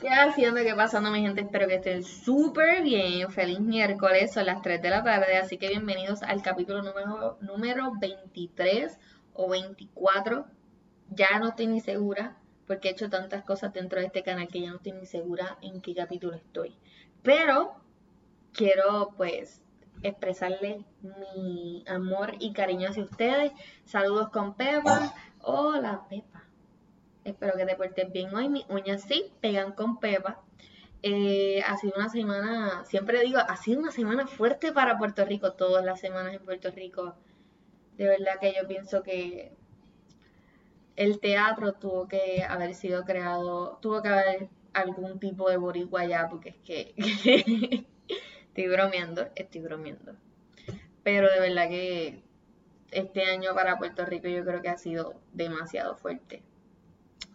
¿Qué 0.00 0.08
haciendo? 0.08 0.62
¿Qué 0.62 0.74
pasando, 0.74 1.10
mi 1.10 1.20
gente? 1.20 1.42
Espero 1.42 1.68
que 1.68 1.74
estén 1.74 2.02
súper 2.02 2.82
bien. 2.82 3.30
Feliz 3.30 3.60
miércoles, 3.60 4.32
son 4.32 4.46
las 4.46 4.62
3 4.62 4.80
de 4.80 4.88
la 4.88 5.04
tarde, 5.04 5.36
así 5.36 5.58
que 5.58 5.68
bienvenidos 5.68 6.22
al 6.22 6.40
capítulo 6.40 6.82
número, 6.82 7.36
número 7.42 7.92
23 8.00 8.98
o 9.34 9.50
24. 9.50 10.46
Ya 11.10 11.38
no 11.38 11.48
estoy 11.48 11.66
ni 11.66 11.80
segura, 11.80 12.38
porque 12.66 12.88
he 12.88 12.92
hecho 12.92 13.10
tantas 13.10 13.44
cosas 13.44 13.74
dentro 13.74 14.00
de 14.00 14.06
este 14.06 14.22
canal 14.22 14.48
que 14.48 14.62
ya 14.62 14.70
no 14.70 14.76
estoy 14.76 14.92
ni 14.92 15.04
segura 15.04 15.58
en 15.60 15.82
qué 15.82 15.94
capítulo 15.94 16.34
estoy. 16.34 16.78
Pero 17.22 17.74
quiero, 18.54 19.12
pues, 19.18 19.60
expresarle 20.02 20.82
mi 21.02 21.84
amor 21.86 22.36
y 22.38 22.54
cariño 22.54 22.88
hacia 22.88 23.04
ustedes. 23.04 23.52
Saludos 23.84 24.30
con 24.30 24.54
Pepa. 24.54 25.12
Hola, 25.42 26.06
Pepa. 26.08 26.29
Espero 27.24 27.56
que 27.56 27.66
te 27.66 27.76
portes 27.76 28.12
bien 28.12 28.34
hoy. 28.34 28.48
Mis 28.48 28.64
uñas 28.68 29.02
sí 29.02 29.32
pegan 29.40 29.72
con 29.72 30.00
pepa. 30.00 30.42
Eh, 31.02 31.62
ha 31.66 31.76
sido 31.78 31.94
una 31.96 32.08
semana, 32.08 32.84
siempre 32.84 33.20
digo, 33.22 33.38
ha 33.38 33.56
sido 33.56 33.80
una 33.80 33.90
semana 33.90 34.26
fuerte 34.26 34.72
para 34.72 34.98
Puerto 34.98 35.24
Rico. 35.24 35.52
Todas 35.52 35.84
las 35.84 36.00
semanas 36.00 36.34
en 36.34 36.44
Puerto 36.44 36.70
Rico. 36.70 37.14
De 37.96 38.06
verdad 38.06 38.38
que 38.40 38.54
yo 38.54 38.66
pienso 38.66 39.02
que 39.02 39.52
el 40.96 41.20
teatro 41.20 41.74
tuvo 41.74 42.08
que 42.08 42.44
haber 42.48 42.74
sido 42.74 43.04
creado, 43.04 43.78
tuvo 43.80 44.02
que 44.02 44.08
haber 44.08 44.48
algún 44.72 45.18
tipo 45.18 45.48
de 45.50 45.56
boricua 45.56 46.02
allá, 46.02 46.28
porque 46.28 46.50
es 46.50 46.56
que 46.58 46.94
estoy 48.48 48.68
bromeando, 48.68 49.28
estoy 49.34 49.60
bromeando. 49.62 50.14
Pero 51.02 51.30
de 51.30 51.40
verdad 51.40 51.68
que 51.68 52.22
este 52.90 53.24
año 53.24 53.54
para 53.54 53.78
Puerto 53.78 54.04
Rico 54.04 54.28
yo 54.28 54.44
creo 54.44 54.62
que 54.62 54.68
ha 54.68 54.76
sido 54.76 55.14
demasiado 55.32 55.96
fuerte. 55.96 56.42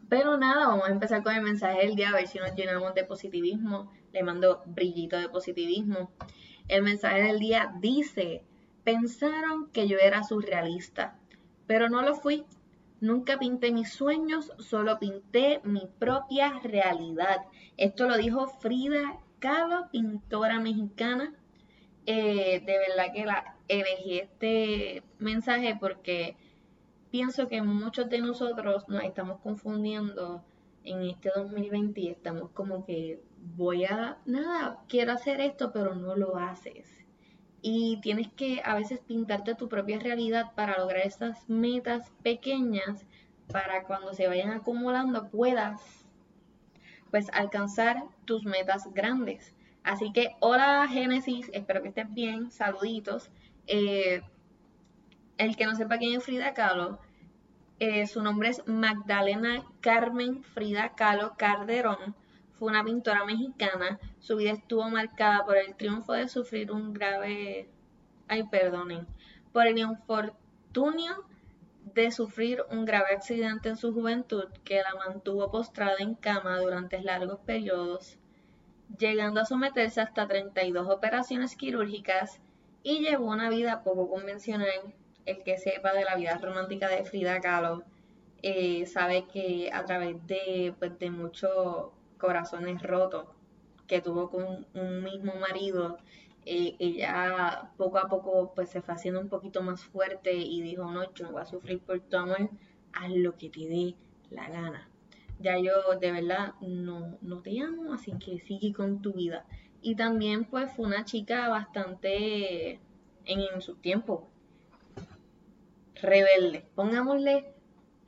Pero 0.09 0.37
nada, 0.37 0.67
vamos 0.67 0.87
a 0.87 0.91
empezar 0.91 1.23
con 1.23 1.33
el 1.33 1.41
mensaje 1.41 1.79
del 1.79 1.95
día, 1.95 2.09
a 2.09 2.13
ver 2.13 2.27
si 2.27 2.37
nos 2.37 2.53
llenamos 2.55 2.93
de 2.93 3.03
positivismo. 3.03 3.91
Le 4.13 4.23
mando 4.23 4.61
brillito 4.65 5.17
de 5.17 5.29
positivismo. 5.29 6.11
El 6.67 6.83
mensaje 6.83 7.23
del 7.23 7.39
día 7.39 7.73
dice, 7.79 8.43
pensaron 8.83 9.69
que 9.71 9.87
yo 9.87 9.97
era 9.97 10.23
surrealista, 10.23 11.17
pero 11.67 11.89
no 11.89 12.01
lo 12.01 12.15
fui. 12.15 12.45
Nunca 13.01 13.37
pinté 13.37 13.71
mis 13.71 13.91
sueños, 13.91 14.51
solo 14.59 14.99
pinté 14.99 15.59
mi 15.63 15.87
propia 15.99 16.59
realidad. 16.63 17.45
Esto 17.77 18.07
lo 18.07 18.17
dijo 18.17 18.47
Frida 18.47 19.19
Kahlo, 19.39 19.89
pintora 19.91 20.59
mexicana. 20.59 21.33
Eh, 22.05 22.63
de 22.65 22.77
verdad 22.77 23.13
que 23.13 23.25
la 23.25 23.55
elegí 23.67 24.19
este 24.19 25.03
mensaje 25.17 25.75
porque 25.79 26.37
pienso 27.11 27.47
que 27.47 27.61
muchos 27.61 28.09
de 28.09 28.19
nosotros 28.19 28.87
nos 28.87 29.03
estamos 29.03 29.39
confundiendo 29.41 30.43
en 30.83 31.01
este 31.03 31.31
2020 31.35 32.01
y 32.01 32.07
estamos 32.09 32.51
como 32.51 32.85
que 32.85 33.21
voy 33.55 33.85
a, 33.85 34.17
nada, 34.25 34.79
quiero 34.87 35.13
hacer 35.13 35.41
esto, 35.41 35.71
pero 35.71 35.95
no 35.95 36.15
lo 36.15 36.37
haces. 36.37 36.87
Y 37.61 37.99
tienes 38.01 38.27
que 38.33 38.61
a 38.63 38.75
veces 38.75 38.99
pintarte 38.99 39.55
tu 39.55 39.67
propia 39.67 39.99
realidad 39.99 40.53
para 40.55 40.77
lograr 40.77 41.05
estas 41.05 41.49
metas 41.49 42.11
pequeñas 42.21 43.05
para 43.51 43.83
cuando 43.83 44.13
se 44.13 44.27
vayan 44.27 44.51
acumulando 44.51 45.29
puedas 45.29 46.05
pues 47.11 47.27
alcanzar 47.33 48.03
tus 48.25 48.43
metas 48.45 48.93
grandes. 48.93 49.53
Así 49.83 50.11
que 50.11 50.35
hola 50.39 50.87
Génesis, 50.89 51.49
espero 51.53 51.81
que 51.81 51.89
estés 51.89 52.13
bien, 52.13 52.51
saluditos. 52.51 53.29
Eh, 53.67 54.21
el 55.37 55.55
que 55.55 55.65
no 55.65 55.75
sepa 55.75 55.97
quién 55.97 56.17
es 56.17 56.23
Frida 56.23 56.53
Kahlo, 56.53 56.99
eh, 57.79 58.07
su 58.07 58.21
nombre 58.21 58.49
es 58.49 58.65
Magdalena 58.67 59.65
Carmen 59.81 60.43
Frida 60.43 60.95
Kahlo 60.95 61.35
Calderón. 61.37 62.15
Fue 62.53 62.69
una 62.69 62.85
pintora 62.85 63.25
mexicana. 63.25 63.99
Su 64.19 64.37
vida 64.37 64.51
estuvo 64.51 64.89
marcada 64.89 65.45
por 65.45 65.57
el 65.57 65.75
triunfo 65.75 66.13
de 66.13 66.29
sufrir 66.29 66.71
un 66.71 66.93
grave, 66.93 67.69
ay 68.29 68.43
perdonen, 68.43 69.05
por 69.51 69.67
el 69.67 69.77
infortunio 69.77 71.25
de 71.93 72.11
sufrir 72.11 72.63
un 72.71 72.85
grave 72.85 73.13
accidente 73.13 73.67
en 73.67 73.75
su 73.75 73.93
juventud 73.93 74.45
que 74.63 74.81
la 74.81 74.95
mantuvo 74.95 75.51
postrada 75.51 75.97
en 75.99 76.15
cama 76.15 76.57
durante 76.59 77.01
largos 77.01 77.39
periodos, 77.41 78.17
llegando 78.97 79.41
a 79.41 79.45
someterse 79.45 79.99
hasta 79.99 80.27
32 80.27 80.89
operaciones 80.89 81.57
quirúrgicas 81.57 82.39
y 82.83 82.99
llevó 82.99 83.31
una 83.31 83.49
vida 83.49 83.83
poco 83.83 84.09
convencional 84.09 84.95
el 85.25 85.43
que 85.43 85.57
sepa 85.57 85.93
de 85.93 86.05
la 86.05 86.15
vida 86.15 86.37
romántica 86.37 86.87
de 86.87 87.03
Frida 87.03 87.39
Kahlo 87.41 87.83
eh, 88.41 88.85
sabe 88.85 89.25
que 89.25 89.69
a 89.73 89.85
través 89.85 90.15
de, 90.27 90.73
pues, 90.77 90.97
de 90.99 91.09
muchos 91.09 91.89
corazones 92.17 92.81
rotos 92.81 93.25
que 93.87 94.01
tuvo 94.01 94.29
con 94.29 94.67
un 94.73 95.03
mismo 95.03 95.33
marido, 95.35 95.97
eh, 96.45 96.75
ella 96.79 97.71
poco 97.77 97.97
a 97.97 98.07
poco 98.07 98.53
pues 98.53 98.69
se 98.69 98.81
fue 98.81 98.93
haciendo 98.93 99.19
un 99.19 99.29
poquito 99.29 99.61
más 99.63 99.83
fuerte 99.83 100.33
y 100.33 100.61
dijo, 100.61 100.91
no, 100.91 101.11
yo 101.13 101.25
no 101.25 101.31
voy 101.31 101.41
a 101.41 101.45
sufrir 101.45 101.79
por 101.79 101.99
tu 102.01 102.17
amor, 102.17 102.49
haz 102.93 103.09
lo 103.11 103.35
que 103.37 103.49
te 103.49 103.67
dé 103.67 103.95
la 104.29 104.49
gana. 104.49 104.89
Ya 105.39 105.57
yo 105.57 105.73
de 105.99 106.11
verdad 106.11 106.53
no, 106.61 107.17
no 107.21 107.41
te 107.41 107.59
amo, 107.61 107.93
así 107.93 108.13
que 108.19 108.39
sigue 108.39 108.73
con 108.73 109.01
tu 109.01 109.13
vida. 109.13 109.45
Y 109.81 109.95
también 109.95 110.45
pues 110.45 110.71
fue 110.71 110.85
una 110.85 111.03
chica 111.05 111.49
bastante 111.49 112.73
en, 113.25 113.41
en 113.53 113.61
su 113.61 113.75
tiempo, 113.75 114.29
rebelde. 116.01 116.65
Pongámosle 116.75 117.53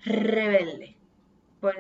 rebelde. 0.04 0.96
Por, 1.60 1.76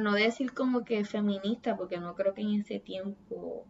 no 0.00 0.12
decir 0.12 0.52
como 0.52 0.84
que 0.84 1.04
feminista, 1.04 1.76
porque 1.76 1.98
no 1.98 2.14
creo 2.14 2.34
que 2.34 2.42
en 2.42 2.60
ese 2.60 2.78
tiempo 2.78 3.64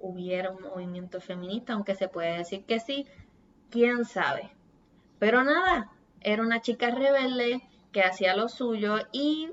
hubiera 0.00 0.50
un 0.50 0.62
movimiento 0.62 1.20
feminista, 1.20 1.72
aunque 1.72 1.94
se 1.94 2.08
puede 2.08 2.38
decir 2.38 2.64
que 2.64 2.80
sí, 2.80 3.06
quién 3.70 4.04
sabe. 4.04 4.50
Pero 5.18 5.44
nada, 5.44 5.92
era 6.20 6.42
una 6.42 6.60
chica 6.60 6.90
rebelde 6.90 7.62
que 7.92 8.02
hacía 8.02 8.36
lo 8.36 8.48
suyo 8.48 8.96
y 9.12 9.50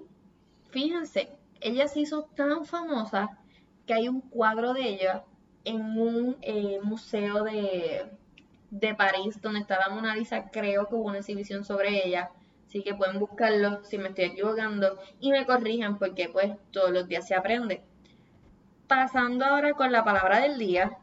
fíjense, 0.71 1.29
ella 1.61 1.87
se 1.87 2.01
hizo 2.01 2.23
tan 2.35 2.65
famosa 2.65 3.37
que 3.85 3.93
hay 3.93 4.09
un 4.09 4.21
cuadro 4.21 4.73
de 4.73 4.89
ella 4.89 5.23
en 5.63 5.97
un 5.97 6.37
eh, 6.41 6.79
museo 6.81 7.43
de, 7.43 8.09
de 8.73 8.95
París, 8.95 9.39
donde 9.39 9.59
está 9.59 9.77
la 9.77 9.89
Mona 9.89 10.15
Lisa, 10.15 10.49
creo 10.49 10.87
que 10.87 10.95
hubo 10.95 11.03
una 11.09 11.19
exhibición 11.19 11.63
sobre 11.63 12.07
ella. 12.07 12.31
Así 12.65 12.81
que 12.81 12.95
pueden 12.95 13.19
buscarlo 13.19 13.83
si 13.83 13.99
me 13.99 14.09
estoy 14.09 14.25
equivocando 14.25 14.97
y 15.19 15.29
me 15.29 15.45
corrijan 15.45 15.99
porque 15.99 16.27
pues 16.29 16.53
todos 16.71 16.89
los 16.89 17.07
días 17.07 17.27
se 17.27 17.35
aprende. 17.35 17.83
Pasando 18.87 19.45
ahora 19.45 19.73
con 19.73 19.91
la 19.91 20.03
palabra 20.03 20.39
del 20.39 20.57
día. 20.57 20.97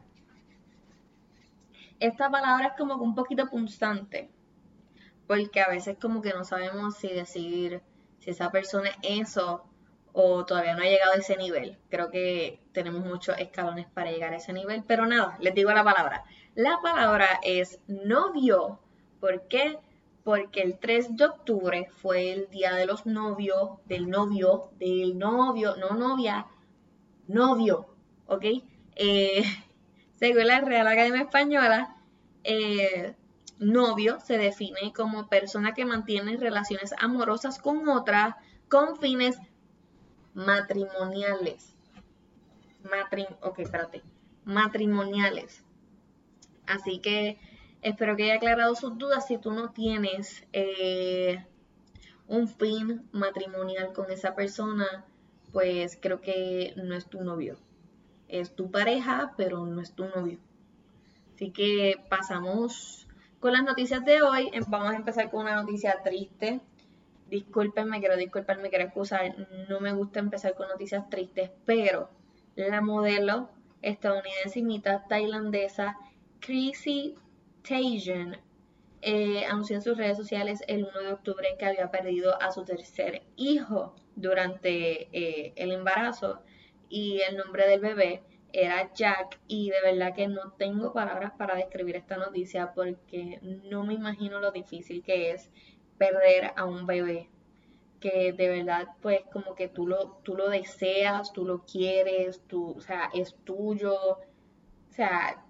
Esta 2.01 2.29
palabra 2.29 2.67
es 2.67 2.73
como 2.77 2.95
un 2.95 3.15
poquito 3.15 3.49
punzante. 3.49 4.29
Porque 5.25 5.61
a 5.61 5.69
veces 5.69 5.95
como 5.97 6.21
que 6.21 6.33
no 6.33 6.43
sabemos 6.43 6.97
si 6.97 7.07
decir 7.07 7.81
si 8.19 8.31
esa 8.31 8.51
persona 8.51 8.89
es 9.01 9.21
eso 9.21 9.63
o 10.11 10.45
todavía 10.45 10.75
no 10.75 10.81
ha 10.81 10.87
llegado 10.87 11.13
a 11.13 11.19
ese 11.19 11.37
nivel. 11.37 11.77
Creo 11.89 12.11
que 12.11 12.59
tenemos 12.73 13.05
muchos 13.05 13.37
escalones 13.39 13.87
para 13.87 14.11
llegar 14.11 14.33
a 14.33 14.37
ese 14.37 14.51
nivel. 14.51 14.83
Pero 14.85 15.05
nada, 15.05 15.37
les 15.39 15.55
digo 15.55 15.71
la 15.71 15.85
palabra. 15.85 16.25
La 16.55 16.79
palabra 16.81 17.39
es 17.43 17.79
novio. 17.87 18.79
¿Por 19.21 19.47
qué? 19.47 19.79
Porque 20.25 20.61
el 20.61 20.77
3 20.77 21.15
de 21.15 21.25
octubre 21.25 21.89
fue 21.95 22.33
el 22.33 22.49
día 22.49 22.73
de 22.73 22.85
los 22.85 23.05
novios, 23.05 23.79
del 23.85 24.09
novio, 24.09 24.69
del 24.77 25.17
novio, 25.17 25.77
no 25.77 25.91
novia, 25.91 26.47
novio, 27.27 27.87
¿ok? 28.27 28.45
Eh, 28.95 29.43
según 30.15 30.47
la 30.47 30.59
Real 30.59 30.87
Academia 30.87 31.21
Española, 31.21 31.95
eh, 32.43 33.15
novio 33.57 34.19
se 34.19 34.37
define 34.37 34.91
como 34.93 35.29
persona 35.29 35.73
que 35.73 35.85
mantiene 35.85 36.35
relaciones 36.35 36.93
amorosas 36.99 37.59
con 37.59 37.87
otra 37.87 38.37
con 38.67 38.97
fines 38.99 39.37
matrimoniales. 40.33 41.73
Matrim 42.83 43.27
ok, 43.41 43.59
espérate. 43.59 44.01
Matrimoniales. 44.43 45.63
Así 46.71 46.99
que 46.99 47.37
espero 47.81 48.15
que 48.15 48.23
haya 48.23 48.35
aclarado 48.35 48.75
sus 48.75 48.97
dudas. 48.97 49.27
Si 49.27 49.37
tú 49.37 49.51
no 49.51 49.71
tienes 49.71 50.45
eh, 50.53 51.45
un 52.27 52.47
fin 52.47 53.07
matrimonial 53.11 53.91
con 53.93 54.09
esa 54.09 54.35
persona, 54.35 55.05
pues 55.51 55.97
creo 56.01 56.21
que 56.21 56.73
no 56.77 56.95
es 56.95 57.07
tu 57.07 57.23
novio. 57.23 57.57
Es 58.29 58.55
tu 58.55 58.71
pareja, 58.71 59.33
pero 59.35 59.65
no 59.65 59.81
es 59.81 59.93
tu 59.93 60.05
novio. 60.05 60.39
Así 61.35 61.51
que 61.51 61.99
pasamos 62.09 63.07
con 63.41 63.51
las 63.51 63.63
noticias 63.63 64.05
de 64.05 64.21
hoy. 64.21 64.49
Em, 64.53 64.63
vamos 64.67 64.93
a 64.93 64.95
empezar 64.95 65.29
con 65.29 65.41
una 65.41 65.61
noticia 65.61 66.01
triste. 66.03 66.61
Discúlpenme, 67.29 67.99
quiero 67.99 68.15
disculparme, 68.15 68.69
quiero 68.69 68.85
excusar. 68.85 69.35
No 69.67 69.81
me 69.81 69.91
gusta 69.91 70.19
empezar 70.19 70.53
con 70.55 70.69
noticias 70.69 71.09
tristes, 71.09 71.51
pero 71.65 72.09
la 72.55 72.79
modelo 72.79 73.49
estadounidense 73.81 74.59
y 74.59 74.63
mitad 74.63 75.01
tailandesa 75.09 75.97
Chrissy 76.41 77.15
Tajan 77.61 78.37
eh, 79.03 79.45
anunció 79.45 79.75
en 79.75 79.81
sus 79.81 79.97
redes 79.97 80.17
sociales 80.17 80.63
el 80.67 80.85
1 80.85 80.99
de 80.99 81.13
octubre 81.13 81.47
que 81.57 81.65
había 81.65 81.89
perdido 81.91 82.41
a 82.41 82.51
su 82.51 82.65
tercer 82.65 83.21
hijo 83.35 83.95
durante 84.15 85.07
eh, 85.11 85.53
el 85.55 85.71
embarazo 85.71 86.41
y 86.89 87.21
el 87.21 87.37
nombre 87.37 87.67
del 87.67 87.79
bebé 87.79 88.23
era 88.53 88.91
Jack 88.93 89.39
y 89.47 89.69
de 89.69 89.81
verdad 89.81 90.13
que 90.13 90.27
no 90.27 90.51
tengo 90.57 90.93
palabras 90.93 91.31
para 91.37 91.55
describir 91.55 91.95
esta 91.95 92.17
noticia 92.17 92.73
porque 92.73 93.39
no 93.41 93.83
me 93.83 93.93
imagino 93.93 94.39
lo 94.39 94.51
difícil 94.51 95.03
que 95.03 95.31
es 95.31 95.49
perder 95.97 96.51
a 96.55 96.65
un 96.65 96.85
bebé 96.85 97.29
que 97.99 98.33
de 98.33 98.49
verdad 98.49 98.87
pues 99.01 99.21
como 99.31 99.53
que 99.55 99.67
tú 99.67 99.87
lo, 99.87 100.19
tú 100.23 100.35
lo 100.35 100.49
deseas, 100.49 101.31
tú 101.31 101.45
lo 101.45 101.63
quieres, 101.65 102.41
tú, 102.47 102.71
o 102.75 102.81
sea, 102.81 103.11
es 103.13 103.35
tuyo, 103.45 103.95
o 103.95 104.93
sea, 104.93 105.45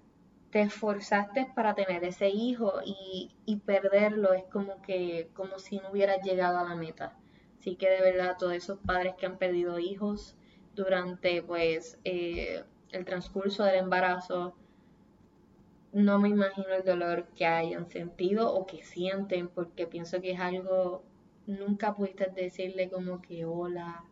te 0.52 0.62
esforzaste 0.62 1.52
para 1.56 1.76
tener 1.76 2.04
ese 2.04 2.30
hijo 2.30 2.82
y, 2.86 3.32
y 3.46 3.58
perderlo 3.58 4.34
es 4.34 4.44
como 4.46 4.82
que 4.82 5.30
como 5.34 5.60
si 5.60 5.78
no 5.78 5.92
hubieras 5.92 6.22
llegado 6.24 6.60
a 6.60 6.64
la 6.64 6.76
meta. 6.76 7.18
Así 7.60 7.76
que 7.76 7.90
de 7.90 8.02
verdad 8.02 8.38
todos 8.40 8.54
esos 8.54 8.80
padres 8.80 9.14
que 9.18 9.28
han 9.28 9.38
perdido 9.38 9.80
hijos 9.80 10.36
durante 10.76 11.44
pues 11.44 12.00
eh, 12.04 12.64
el 12.92 13.06
transcurso 13.06 13.64
del 13.64 13.76
embarazo, 13.76 14.56
no 15.94 16.20
me 16.20 16.30
imagino 16.30 16.70
el 16.74 16.84
dolor 16.84 17.28
que 17.36 17.46
hayan 17.46 17.88
sentido 17.88 18.52
o 18.52 18.66
que 18.66 18.84
sienten, 18.84 19.48
porque 19.48 19.86
pienso 19.88 20.22
que 20.22 20.32
es 20.32 20.40
algo, 20.40 21.04
nunca 21.46 21.96
pudiste 21.96 22.32
decirle 22.34 22.90
como 22.90 23.22
que 23.22 23.46
hola, 23.46 24.06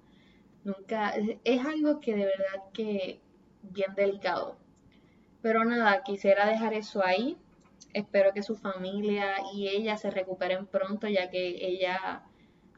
nunca, 0.63 1.13
es 1.43 1.65
algo 1.65 1.99
que 1.99 2.15
de 2.15 2.25
verdad 2.25 2.63
que 2.71 3.19
bien 3.63 3.95
delicado. 3.95 4.58
Pero 5.41 5.63
nada, 5.65 6.03
quisiera 6.03 6.45
dejar 6.45 6.73
eso 6.73 7.03
ahí. 7.03 7.37
Espero 7.93 8.33
que 8.33 8.43
su 8.43 8.55
familia 8.55 9.35
y 9.53 9.67
ella 9.69 9.97
se 9.97 10.11
recuperen 10.11 10.67
pronto, 10.67 11.07
ya 11.07 11.29
que 11.29 11.65
ella 11.65 12.23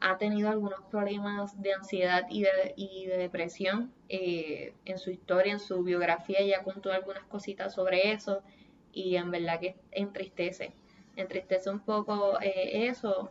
ha 0.00 0.18
tenido 0.18 0.48
algunos 0.48 0.80
problemas 0.90 1.60
de 1.62 1.74
ansiedad 1.74 2.26
y 2.28 2.42
de, 2.42 3.16
depresión 3.16 3.92
eh, 4.08 4.74
en 4.84 4.98
su 4.98 5.10
historia, 5.10 5.52
en 5.52 5.60
su 5.60 5.82
biografía, 5.84 6.40
ella 6.40 6.64
contó 6.64 6.92
algunas 6.92 7.24
cositas 7.24 7.74
sobre 7.74 8.12
eso 8.12 8.42
y 8.92 9.14
en 9.14 9.30
verdad 9.30 9.60
que 9.60 9.76
entristece, 9.92 10.72
entristece 11.14 11.70
un 11.70 11.80
poco 11.80 12.40
eh, 12.40 12.88
eso. 12.88 13.30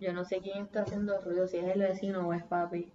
Yo 0.00 0.12
no 0.12 0.24
sé 0.24 0.40
quién 0.40 0.64
está 0.64 0.82
haciendo 0.82 1.20
ruido, 1.20 1.46
si 1.46 1.58
es 1.58 1.64
el 1.64 1.80
vecino 1.80 2.26
o 2.26 2.32
es 2.32 2.44
papi. 2.44 2.90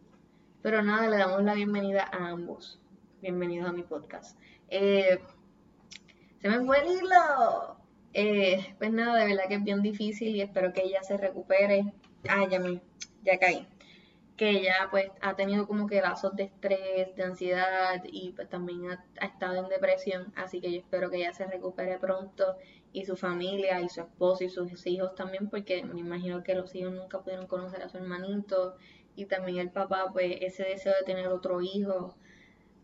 Pero 0.61 0.81
nada, 0.81 1.07
le 1.07 1.17
damos 1.17 1.43
la 1.43 1.53
bienvenida 1.53 2.09
a 2.11 2.29
ambos. 2.29 2.79
Bienvenidos 3.23 3.69
a 3.69 3.71
mi 3.71 3.83
podcast. 3.83 4.37
Eh, 4.67 5.17
se 6.41 6.49
me 6.49 6.59
fue 6.65 6.79
el 6.79 6.87
hilo. 6.91 7.77
Eh, 8.11 8.75
pues 8.77 8.91
nada, 8.91 9.19
de 9.19 9.27
verdad 9.27 9.47
que 9.47 9.55
es 9.55 9.63
bien 9.63 9.81
difícil 9.81 10.35
y 10.35 10.41
espero 10.41 10.73
que 10.73 10.81
ella 10.83 11.01
se 11.03 11.15
recupere. 11.15 11.93
Ah, 12.27 12.45
ya 12.51 12.59
me, 12.59 12.81
ya 13.23 13.39
caí. 13.39 13.65
Que 14.35 14.49
ella 14.49 14.89
pues 14.91 15.09
ha 15.21 15.37
tenido 15.37 15.67
como 15.67 15.87
que 15.87 16.01
lazos 16.01 16.35
de 16.35 16.43
estrés, 16.43 17.15
de 17.15 17.23
ansiedad 17.23 18.03
y 18.03 18.33
pues 18.33 18.49
también 18.49 18.91
ha, 18.91 19.25
estado 19.25 19.55
en 19.55 19.69
depresión. 19.69 20.33
Así 20.35 20.59
que 20.59 20.73
yo 20.73 20.79
espero 20.79 21.09
que 21.09 21.19
ella 21.19 21.31
se 21.31 21.47
recupere 21.47 21.97
pronto 21.99 22.57
y 22.91 23.05
su 23.05 23.15
familia 23.15 23.79
y 23.79 23.87
su 23.87 24.01
esposo 24.01 24.43
y 24.43 24.49
sus 24.49 24.85
hijos 24.85 25.15
también 25.15 25.49
porque 25.49 25.81
me 25.85 26.01
imagino 26.01 26.43
que 26.43 26.55
los 26.55 26.75
hijos 26.75 26.91
nunca 26.91 27.21
pudieron 27.21 27.47
conocer 27.47 27.83
a 27.83 27.87
su 27.87 27.95
hermanito 27.95 28.75
y 29.15 29.27
también 29.27 29.59
el 29.59 29.71
papá 29.71 30.09
pues 30.11 30.39
ese 30.41 30.63
deseo 30.63 30.91
de 30.99 31.05
tener 31.05 31.29
otro 31.29 31.61
hijo. 31.61 32.17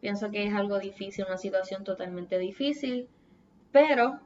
Pienso 0.02 0.32
que 0.32 0.48
es 0.48 0.54
algo 0.54 0.80
difícil, 0.80 1.26
una 1.28 1.38
situación 1.38 1.84
totalmente 1.84 2.38
difícil, 2.38 3.08
pero 3.72 4.20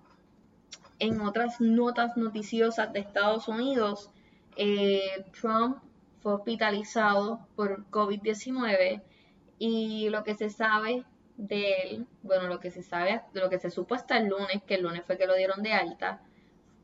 en 1.00 1.22
otras 1.22 1.60
notas 1.60 2.16
noticiosas 2.16 2.94
de 2.94 3.00
Estados 3.00 3.48
Unidos, 3.48 4.10
eh, 4.56 5.26
Trump 5.40 5.78
fue 6.22 6.36
hospitalizado 6.36 7.46
por 7.56 7.86
COVID-19 7.90 9.02
y 9.60 10.10
lo 10.10 10.24
que 10.24 10.36
se 10.36 10.50
sabe 10.50 11.04
de 11.38 11.74
él, 11.82 12.08
bueno, 12.22 12.48
lo 12.48 12.60
que 12.60 12.72
se 12.72 12.84
sabe, 12.84 13.22
lo 13.34 13.50
que 13.50 13.60
se 13.60 13.72
supo 13.72 13.96
hasta 13.96 14.18
el 14.18 14.28
lunes, 14.28 14.62
que 14.66 14.76
el 14.76 14.84
lunes 14.84 15.04
fue 15.06 15.18
que 15.18 15.26
lo 15.26 15.36
dieron 15.36 15.64
de 15.64 15.74
alta, 15.74 16.22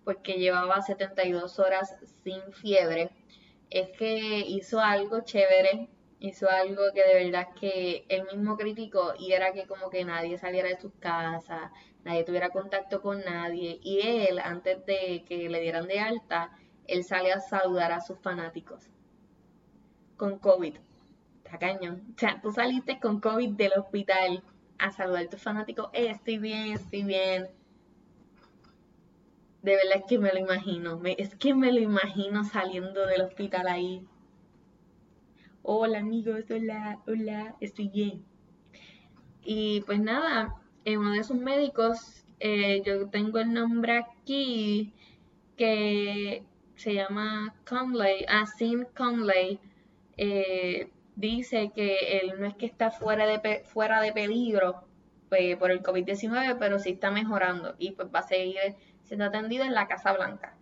porque 0.04 0.34
llevaba 0.34 0.82
72 0.82 1.60
horas 1.60 1.96
sin 2.24 2.42
fiebre, 2.52 3.12
es 3.70 3.90
que 3.92 4.40
hizo 4.40 4.80
algo 4.80 5.22
chévere, 5.22 5.88
hizo 6.20 6.50
algo 6.50 6.82
que 6.94 7.04
de 7.04 7.26
verdad 7.26 7.50
que 7.60 8.06
él 8.10 8.26
mismo 8.32 8.58
criticó 8.58 9.14
y 9.18 9.32
era 9.34 9.54
que 9.54 9.66
como 9.68 9.90
que 9.90 10.04
nadie 10.04 10.38
saliera 10.38 10.70
de 10.70 10.80
sus 10.80 10.94
casas, 11.00 11.72
nadie 12.04 12.24
tuviera 12.24 12.50
contacto 12.50 13.02
con 13.02 13.22
nadie. 13.22 13.80
Y 13.82 14.02
él, 14.02 14.40
antes 14.40 14.86
de 14.86 15.24
que 15.28 15.50
le 15.50 15.62
dieran 15.62 15.88
de 15.88 16.00
alta, 16.00 16.52
él 16.88 17.04
sale 17.04 17.32
a 17.32 17.40
saludar 17.40 17.92
a 17.92 18.02
sus 18.02 18.20
fanáticos 18.20 18.90
con 20.18 20.38
COVID. 20.40 20.76
Tacaño. 21.44 22.02
O 22.16 22.20
sea, 22.20 22.40
tú 22.42 22.52
saliste 22.52 23.00
con 23.00 23.20
COVID 23.22 23.52
del 23.52 23.74
hospital 23.78 24.44
a 24.78 24.92
saludar 24.92 25.26
a 25.26 25.30
tus 25.30 25.42
fanáticos. 25.42 25.90
Eh, 25.94 26.10
estoy 26.10 26.38
bien, 26.38 26.74
estoy 26.74 27.04
bien. 27.04 27.48
De 29.62 29.76
verdad 29.76 29.98
es 29.98 30.04
que 30.08 30.20
me 30.20 30.32
lo 30.32 30.40
imagino. 30.40 31.02
es 31.18 31.36
que 31.36 31.54
me 31.54 31.72
lo 31.72 31.80
imagino 31.80 32.44
saliendo 32.44 33.06
del 33.06 33.22
hospital 33.22 33.68
ahí. 33.68 34.06
Hola 35.72 36.00
amigos, 36.00 36.46
hola, 36.50 37.00
hola, 37.06 37.56
estoy 37.60 37.90
bien. 37.90 38.26
Y 39.44 39.82
pues 39.82 40.00
nada, 40.00 40.56
uno 40.84 41.12
de 41.12 41.24
sus 41.24 41.38
médicos, 41.38 42.26
eh, 42.40 42.82
yo 42.84 43.08
tengo 43.12 43.38
el 43.38 43.54
nombre 43.54 44.00
aquí, 44.00 44.96
que 45.56 46.44
se 46.76 46.96
llama 46.96 47.54
Conley, 47.70 48.26
Asim 48.28 48.86
Conley, 48.98 49.60
eh, 50.18 50.90
dice 51.16 51.72
que 51.76 52.18
él 52.18 52.40
no 52.40 52.48
es 52.48 52.56
que 52.56 52.66
está 52.66 52.90
fuera 52.90 53.28
de, 53.28 53.62
fuera 53.66 54.02
de 54.02 54.12
peligro 54.12 54.86
pues, 55.30 55.56
por 55.58 55.70
el 55.70 55.84
COVID-19, 55.84 56.58
pero 56.58 56.80
sí 56.80 56.94
está 56.94 57.12
mejorando 57.12 57.76
y 57.78 57.92
pues 57.92 58.08
va 58.08 58.22
a 58.22 58.28
seguir 58.28 58.58
siendo 59.04 59.26
atendido 59.26 59.66
en 59.66 59.76
la 59.76 59.88
Casa 59.88 60.14
Blanca. 60.14 60.58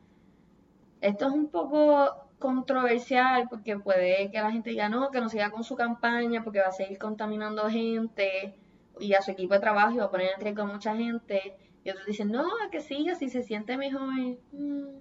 Esto 1.00 1.28
es 1.28 1.32
un 1.32 1.48
poco 1.48 2.27
controversial 2.40 3.48
porque 3.50 3.78
puede 3.80 4.30
que 4.32 4.40
la 4.40 4.52
gente 4.52 4.70
diga 4.70 4.90
no, 4.90 5.12
que 5.12 5.22
no 5.22 5.30
siga 5.30 5.50
con 5.50 5.64
su 5.64 5.76
campaña 5.76 6.44
porque 6.44 6.60
va 6.60 6.68
a 6.68 6.72
seguir 6.72 6.98
contaminando 6.98 7.70
gente 7.70 8.56
y 9.00 9.14
a 9.14 9.22
su 9.22 9.32
equipo 9.32 9.54
de 9.54 9.60
trabajo 9.60 9.92
y 9.92 9.98
va 9.98 10.06
a 10.06 10.12
poner 10.12 10.32
en 10.36 10.42
riesgo 10.42 10.64
a 10.64 10.66
mucha 10.66 10.96
gente. 10.96 11.56
Y 11.84 11.90
otros 11.90 12.06
dicen, 12.06 12.32
no, 12.32 12.46
que 12.72 12.82
siga 12.82 13.16
si 13.16 13.30
se 13.30 13.44
siente 13.44 13.78
mejor. 13.78 14.38
Mm. 14.52 15.00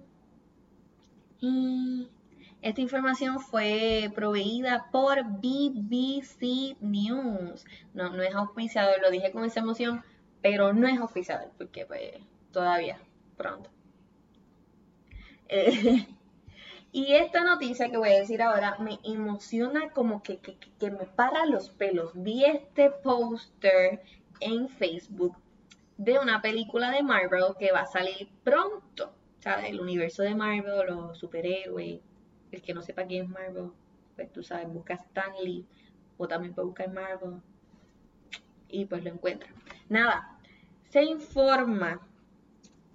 Y 1.39 2.09
esta 2.61 2.81
información 2.81 3.39
fue 3.39 4.11
proveída 4.15 4.87
por 4.91 5.23
BBC 5.23 6.77
News. 6.79 7.65
No, 7.93 8.09
no 8.09 8.23
es 8.23 8.33
auspiciador, 8.33 9.01
lo 9.01 9.11
dije 9.11 9.31
con 9.31 9.45
esa 9.45 9.59
emoción, 9.59 10.03
pero 10.41 10.73
no 10.73 10.87
es 10.87 10.97
auspiciador, 10.99 11.51
porque 11.57 11.85
pues 11.85 12.13
todavía, 12.51 12.99
pronto. 13.35 13.69
Eh, 15.49 16.05
y 16.97 17.13
esta 17.13 17.43
noticia 17.43 17.91
que 17.91 17.97
voy 17.97 18.09
a 18.09 18.19
decir 18.21 18.41
ahora 18.41 18.75
me 18.79 18.97
emociona 19.03 19.91
como 19.91 20.23
que, 20.23 20.39
me 20.81 21.05
para 21.05 21.45
los 21.45 21.69
pelos. 21.69 22.09
Vi 22.15 22.43
este 22.43 22.89
póster 22.89 24.01
en 24.39 24.67
Facebook 24.67 25.37
de 25.97 26.17
una 26.17 26.41
película 26.41 26.89
de 26.89 27.03
Marvel 27.03 27.53
que 27.59 27.71
va 27.71 27.81
a 27.81 27.85
salir 27.85 28.27
pronto. 28.43 29.13
Sea, 29.37 29.57
del 29.57 29.79
universo 29.79 30.23
de 30.23 30.33
Marvel, 30.33 30.87
los 30.87 31.19
superhéroes. 31.19 31.99
El 32.51 32.61
que 32.63 32.73
no 32.73 32.81
sepa 32.81 33.05
quién 33.05 33.25
es 33.25 33.29
Marvel, 33.29 33.69
pues 34.15 34.33
tú 34.33 34.41
sabes, 34.41 34.67
busca 34.67 34.95
Stanley 34.95 35.67
o 36.17 36.27
también 36.27 36.55
puede 36.55 36.65
buscar 36.65 36.91
Marvel 36.91 37.43
y 38.69 38.85
pues 38.85 39.03
lo 39.03 39.11
encuentra. 39.11 39.51
Nada, 39.87 40.35
se 40.89 41.03
informa 41.03 42.01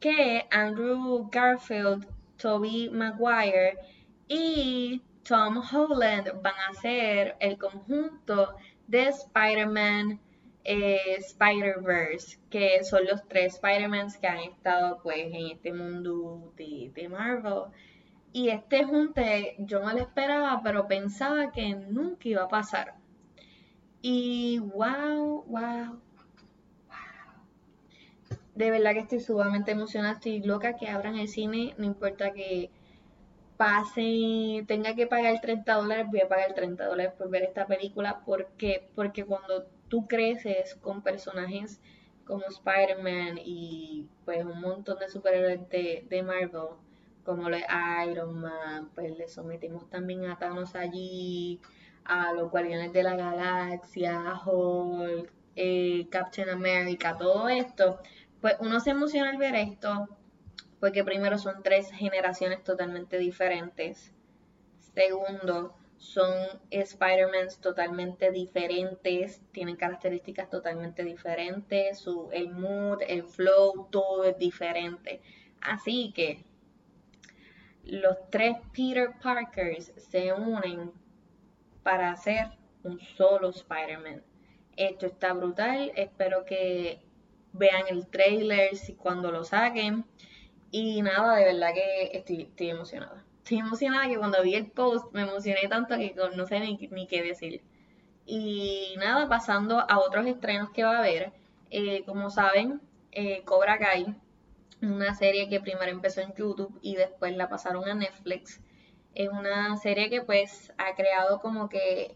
que 0.00 0.44
Andrew 0.50 1.28
Garfield 1.30 2.04
Toby 2.42 2.90
Maguire 2.90 3.78
y 4.26 5.00
Tom 5.22 5.62
Holland 5.72 6.42
van 6.42 6.54
a 6.68 6.74
ser 6.74 7.36
el 7.38 7.56
conjunto 7.56 8.56
de 8.88 9.08
Spider-Man 9.08 10.18
eh, 10.64 11.16
Spider-Verse, 11.18 12.38
que 12.50 12.82
son 12.82 13.06
los 13.06 13.26
tres 13.28 13.54
Spider-Mans 13.54 14.18
que 14.18 14.26
han 14.26 14.38
estado 14.38 15.00
pues 15.02 15.18
en 15.18 15.52
este 15.52 15.72
mundo 15.72 16.52
de, 16.56 17.08
Marvel. 17.08 17.70
Y 18.32 18.48
este 18.48 18.84
junte 18.84 19.54
yo 19.58 19.80
no 19.80 19.92
lo 19.92 19.98
esperaba, 19.98 20.60
pero 20.64 20.88
pensaba 20.88 21.52
que 21.52 21.74
nunca 21.74 22.28
iba 22.28 22.44
a 22.44 22.48
pasar. 22.48 22.94
Y 24.00 24.58
wow, 24.58 25.44
wow, 25.46 26.00
de 28.54 28.70
verdad 28.70 28.92
que 28.94 29.00
estoy 29.00 29.20
sumamente 29.20 29.72
emocionada, 29.72 30.14
estoy 30.14 30.40
loca 30.42 30.76
que 30.76 30.88
abran 30.88 31.16
el 31.16 31.28
cine, 31.28 31.74
no 31.78 31.84
importa 31.86 32.32
que 32.32 32.70
pase, 33.56 34.64
tenga 34.66 34.94
que 34.94 35.06
pagar 35.06 35.40
30 35.40 35.74
dólares, 35.74 36.06
voy 36.10 36.20
a 36.20 36.28
pagar 36.28 36.54
30 36.54 36.86
dólares 36.86 37.12
por 37.18 37.30
ver 37.30 37.42
esta 37.44 37.66
película, 37.66 38.22
porque 38.26 38.88
Porque 38.94 39.24
cuando 39.24 39.66
tú 39.88 40.06
creces 40.08 40.74
con 40.76 41.02
personajes 41.02 41.80
como 42.24 42.44
Spider-Man 42.46 43.38
y 43.44 44.08
pues 44.24 44.44
un 44.44 44.60
montón 44.60 44.98
de 44.98 45.08
superhéroes 45.08 45.68
de, 45.68 46.06
de 46.08 46.22
Marvel, 46.22 46.76
como 47.24 47.48
lo 47.48 47.56
es 47.56 47.64
Iron 48.08 48.40
Man, 48.40 48.90
pues 48.94 49.16
le 49.16 49.28
sometimos 49.28 49.88
también 49.90 50.24
a 50.26 50.38
Thanos 50.38 50.74
allí, 50.74 51.60
a 52.04 52.32
los 52.32 52.50
Guardianes 52.50 52.92
de 52.92 53.02
la 53.02 53.16
Galaxia, 53.16 54.20
a 54.30 54.40
Hulk, 54.44 55.32
eh, 55.56 56.06
Captain 56.10 56.48
America, 56.48 57.16
todo 57.16 57.48
esto, 57.48 58.00
pues 58.42 58.56
uno 58.58 58.80
se 58.80 58.90
emociona 58.90 59.30
al 59.30 59.38
ver 59.38 59.54
esto, 59.54 60.08
porque 60.80 61.04
primero 61.04 61.38
son 61.38 61.62
tres 61.62 61.90
generaciones 61.92 62.62
totalmente 62.64 63.16
diferentes. 63.16 64.12
Segundo, 64.94 65.76
son 65.96 66.34
Spider-Mans 66.70 67.60
totalmente 67.60 68.32
diferentes, 68.32 69.40
tienen 69.52 69.76
características 69.76 70.50
totalmente 70.50 71.04
diferentes, 71.04 72.00
su, 72.00 72.30
el 72.32 72.50
mood, 72.50 73.00
el 73.06 73.22
flow, 73.22 73.86
todo 73.90 74.24
es 74.24 74.36
diferente. 74.36 75.22
Así 75.60 76.12
que 76.12 76.44
los 77.84 78.28
tres 78.30 78.56
Peter 78.72 79.10
Parkers 79.22 79.92
se 79.96 80.32
unen 80.32 80.90
para 81.84 82.10
hacer 82.10 82.48
un 82.82 82.98
solo 82.98 83.50
Spider-Man. 83.50 84.24
Esto 84.76 85.06
está 85.06 85.32
brutal, 85.32 85.92
espero 85.94 86.44
que 86.44 87.11
vean 87.52 87.82
el 87.90 88.06
trailer 88.08 88.70
cuando 88.98 89.30
lo 89.32 89.44
saquen. 89.44 90.04
Y 90.70 91.02
nada, 91.02 91.36
de 91.36 91.44
verdad 91.44 91.74
que 91.74 92.16
estoy, 92.16 92.42
estoy 92.42 92.70
emocionada 92.70 93.24
estoy 93.42 93.58
emocionada 93.58 94.08
que 94.08 94.18
cuando 94.18 94.42
vi 94.42 94.54
el 94.54 94.70
post 94.70 95.12
me 95.12 95.22
emocioné 95.22 95.68
tanto 95.68 95.96
que 95.96 96.14
no 96.36 96.46
sé 96.46 96.60
ni, 96.60 97.06
qué 97.06 97.22
decir. 97.22 97.62
Y 98.24 98.94
nada, 98.98 99.28
pasando 99.28 99.80
a 99.80 99.98
otros 99.98 100.26
estrenos 100.26 100.70
que 100.70 100.84
va 100.84 100.96
a 100.96 100.98
haber. 101.00 101.32
Eh, 101.70 102.04
como 102.04 102.30
saben, 102.30 102.80
eh, 103.10 103.42
Cobra 103.44 103.78
Kai, 103.78 104.14
una 104.80 105.14
serie 105.14 105.48
que 105.48 105.60
primero 105.60 105.90
empezó 105.90 106.20
en 106.20 106.34
YouTube 106.34 106.78
y 106.82 106.96
después 106.96 107.36
la 107.36 107.48
pasaron 107.48 107.88
a 107.88 107.94
Netflix. 107.94 108.60
Es 109.14 109.28
una 109.28 109.76
serie 109.76 110.08
que 110.08 110.22
pues 110.22 110.72
ha 110.78 110.94
creado 110.94 111.40
como 111.40 111.68
que, 111.68 112.14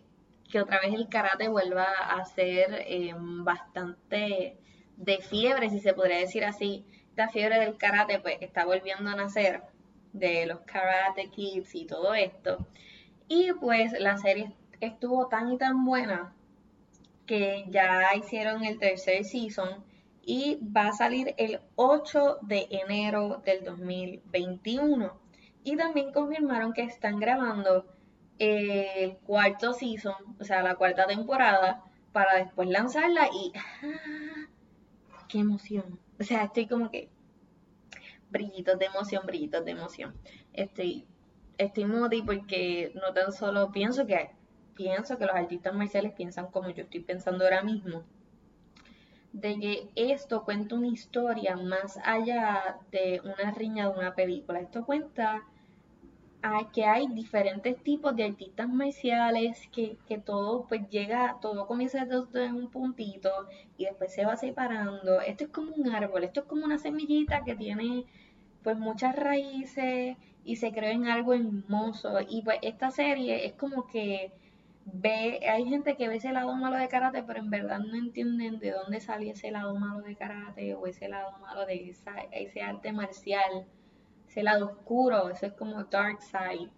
que 0.50 0.60
otra 0.60 0.80
vez 0.80 0.94
el 0.94 1.08
karate 1.08 1.48
vuelva 1.48 1.84
a 1.84 2.24
ser 2.24 2.84
eh, 2.86 3.14
bastante 3.18 4.58
de 4.96 5.18
fiebre, 5.18 5.70
si 5.70 5.80
se 5.80 5.94
podría 5.94 6.18
decir 6.18 6.44
así. 6.44 6.84
Esta 7.10 7.28
fiebre 7.28 7.58
del 7.58 7.76
karate 7.76 8.18
pues 8.18 8.36
está 8.40 8.64
volviendo 8.64 9.10
a 9.10 9.16
nacer 9.16 9.62
de 10.12 10.46
los 10.46 10.60
Karate 10.60 11.30
Kids 11.30 11.74
y 11.74 11.86
todo 11.86 12.14
esto. 12.14 12.66
Y 13.28 13.52
pues 13.52 13.92
la 13.98 14.18
serie 14.18 14.52
estuvo 14.80 15.26
tan 15.28 15.52
y 15.52 15.58
tan 15.58 15.84
buena 15.84 16.32
que 17.26 17.64
ya 17.68 18.14
hicieron 18.14 18.64
el 18.64 18.78
tercer 18.78 19.24
season 19.24 19.84
y 20.24 20.58
va 20.62 20.88
a 20.88 20.92
salir 20.92 21.34
el 21.38 21.60
8 21.76 22.38
de 22.42 22.66
enero 22.70 23.42
del 23.44 23.64
2021. 23.64 25.12
Y 25.64 25.76
también 25.76 26.12
confirmaron 26.12 26.72
que 26.72 26.82
están 26.82 27.18
grabando 27.18 27.86
el 28.38 29.16
cuarto 29.18 29.72
season, 29.72 30.14
o 30.38 30.44
sea, 30.44 30.62
la 30.62 30.76
cuarta 30.76 31.06
temporada, 31.06 31.82
para 32.12 32.36
después 32.36 32.68
lanzarla 32.68 33.28
y... 33.32 33.52
¡ah! 33.82 34.48
¡Qué 35.28 35.38
emoción! 35.38 35.98
O 36.20 36.24
sea, 36.24 36.44
estoy 36.44 36.66
como 36.66 36.90
que 36.90 37.08
brillitos 38.30 38.78
de 38.78 38.86
emoción, 38.86 39.26
brillitos 39.26 39.64
de 39.64 39.70
emoción. 39.72 40.14
Estoy, 40.52 41.06
estoy 41.58 41.84
moody 41.84 42.22
porque 42.22 42.92
no 42.94 43.12
tan 43.12 43.32
solo 43.32 43.72
pienso 43.72 44.06
que 44.06 44.30
pienso 44.74 45.18
que 45.18 45.26
los 45.26 45.34
artistas 45.34 45.74
marciales 45.74 46.12
piensan 46.12 46.50
como 46.50 46.70
yo 46.70 46.84
estoy 46.84 47.00
pensando 47.00 47.44
ahora 47.44 47.62
mismo. 47.62 48.04
De 49.32 49.58
que 49.58 49.90
esto 49.96 50.44
cuenta 50.44 50.74
una 50.74 50.88
historia 50.88 51.56
más 51.56 51.98
allá 52.04 52.78
de 52.90 53.20
una 53.24 53.50
riña 53.50 53.90
de 53.90 53.98
una 53.98 54.14
película. 54.14 54.60
Esto 54.60 54.84
cuenta 54.84 55.44
que 56.72 56.84
hay 56.84 57.06
diferentes 57.08 57.76
tipos 57.82 58.14
de 58.16 58.24
artistas 58.24 58.68
marciales, 58.68 59.68
que, 59.72 59.96
que, 60.08 60.18
todo 60.18 60.66
pues 60.68 60.88
llega, 60.90 61.36
todo 61.40 61.66
comienza 61.66 62.04
desde 62.04 62.52
un 62.52 62.70
puntito 62.70 63.30
y 63.76 63.84
después 63.86 64.12
se 64.14 64.24
va 64.24 64.36
separando. 64.36 65.20
Esto 65.20 65.44
es 65.44 65.50
como 65.50 65.72
un 65.74 65.88
árbol, 65.88 66.24
esto 66.24 66.40
es 66.40 66.46
como 66.46 66.64
una 66.64 66.78
semillita 66.78 67.44
que 67.44 67.54
tiene 67.54 68.04
pues 68.62 68.78
muchas 68.78 69.14
raíces 69.16 70.16
y 70.44 70.56
se 70.56 70.72
creó 70.72 70.90
en 70.90 71.06
algo 71.06 71.34
hermoso. 71.34 72.18
Y 72.28 72.42
pues 72.42 72.58
esta 72.62 72.90
serie 72.90 73.46
es 73.46 73.52
como 73.54 73.86
que 73.86 74.32
ve, 74.86 75.40
hay 75.48 75.68
gente 75.68 75.96
que 75.96 76.08
ve 76.08 76.16
ese 76.16 76.32
lado 76.32 76.54
malo 76.56 76.76
de 76.76 76.88
karate, 76.88 77.22
pero 77.22 77.40
en 77.40 77.50
verdad 77.50 77.80
no 77.80 77.96
entienden 77.96 78.58
de 78.58 78.72
dónde 78.72 79.00
salió 79.00 79.32
ese 79.32 79.50
lado 79.50 79.74
malo 79.76 80.02
de 80.02 80.16
karate 80.16 80.74
o 80.74 80.86
ese 80.86 81.08
lado 81.08 81.32
malo 81.38 81.66
de 81.66 81.94
ese 82.32 82.62
arte 82.62 82.92
marcial 82.92 83.66
ese 84.36 84.42
lado 84.42 84.66
oscuro, 84.66 85.30
eso 85.30 85.46
es 85.46 85.54
como 85.54 85.82
dark 85.84 86.20
side, 86.20 86.68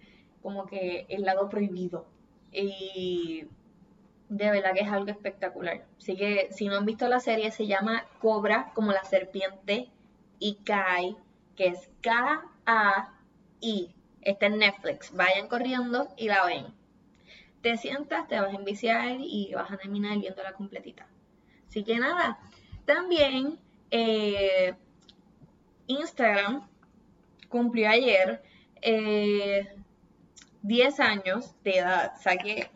como 0.42 0.64
que 0.66 1.06
el 1.08 1.22
lado 1.22 1.48
prohibido. 1.48 2.06
Y 2.52 3.46
de 4.28 4.50
verdad 4.52 4.74
que 4.74 4.82
es 4.82 4.92
algo 4.92 5.10
espectacular. 5.10 5.84
Así 5.98 6.14
que 6.14 6.50
si 6.52 6.68
no 6.68 6.76
han 6.76 6.86
visto 6.86 7.08
la 7.08 7.18
serie, 7.18 7.50
se 7.50 7.66
llama 7.66 8.06
Cobra, 8.20 8.70
como 8.74 8.92
la 8.92 9.02
serpiente, 9.02 9.90
y 10.38 10.54
Kai, 10.64 11.16
que 11.56 11.66
es 11.66 11.90
K-A-I. 12.00 13.92
Está 14.20 14.46
en 14.46 14.58
Netflix. 14.58 15.12
Vayan 15.12 15.48
corriendo 15.48 16.06
y 16.16 16.28
la 16.28 16.46
ven. 16.46 16.66
Te 17.60 17.76
sientas, 17.76 18.28
te 18.28 18.38
vas 18.38 18.54
a 18.54 18.56
enviciar 18.56 19.16
y 19.18 19.52
vas 19.52 19.72
a 19.72 19.78
terminar 19.78 20.16
viéndola 20.16 20.52
completita. 20.52 21.08
Así 21.66 21.82
que 21.82 21.98
nada, 21.98 22.38
también 22.84 23.58
eh, 23.90 24.76
Instagram 25.88 26.68
cumplió 27.48 27.88
ayer 27.88 28.42
10 28.82 28.98
eh, 30.98 31.02
años 31.02 31.54
de 31.62 31.78
edad. 31.78 32.12
Saqué 32.20 32.68